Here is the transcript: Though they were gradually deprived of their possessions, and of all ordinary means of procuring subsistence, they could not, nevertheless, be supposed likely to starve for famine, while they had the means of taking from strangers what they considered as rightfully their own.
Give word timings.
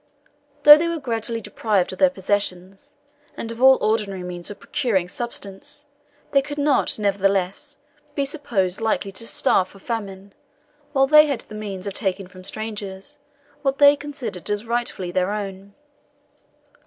Though 0.63 0.77
they 0.79 0.87
were 0.87 0.97
gradually 0.99 1.41
deprived 1.41 1.93
of 1.93 1.99
their 1.99 2.09
possessions, 2.09 2.95
and 3.37 3.51
of 3.51 3.61
all 3.61 3.77
ordinary 3.81 4.23
means 4.23 4.49
of 4.49 4.59
procuring 4.59 5.07
subsistence, 5.07 5.85
they 6.31 6.41
could 6.41 6.57
not, 6.57 6.97
nevertheless, 6.97 7.77
be 8.15 8.25
supposed 8.25 8.81
likely 8.81 9.11
to 9.11 9.27
starve 9.27 9.67
for 9.67 9.77
famine, 9.77 10.33
while 10.91 11.05
they 11.05 11.27
had 11.27 11.41
the 11.41 11.53
means 11.53 11.85
of 11.85 11.93
taking 11.93 12.25
from 12.25 12.43
strangers 12.43 13.19
what 13.61 13.77
they 13.77 13.95
considered 13.95 14.49
as 14.49 14.65
rightfully 14.65 15.11
their 15.11 15.29
own. 15.31 15.75